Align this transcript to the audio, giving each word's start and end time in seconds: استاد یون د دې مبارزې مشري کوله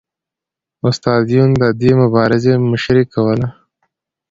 استاد 0.87 1.23
یون 1.35 1.49
د 1.61 1.63
دې 1.81 1.91
مبارزې 2.01 2.53
مشري 2.71 3.03
کوله 3.13 3.47